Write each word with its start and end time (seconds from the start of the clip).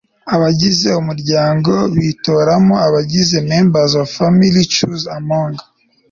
Abagize 0.35 0.89
umuryango 1.01 1.73
bitoramo 1.95 2.75
abagize 2.87 3.35
Members 3.53 3.91
of 4.01 4.07
a 4.09 4.11
family 4.17 4.61
choose 4.73 5.03
among 5.17 5.53